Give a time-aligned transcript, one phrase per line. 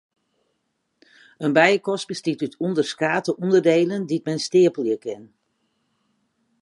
[1.45, 5.23] In bijekast bestiet út ûnderskate ûnderdielen dy't men steapelje kin.